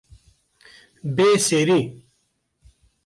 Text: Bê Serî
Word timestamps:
Bê 1.15 1.29
Serî 1.45 1.79